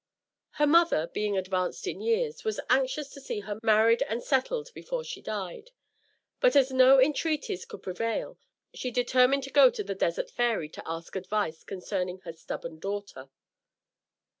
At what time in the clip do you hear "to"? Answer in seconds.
3.09-3.21, 9.43-9.51, 9.69-9.83, 10.69-10.81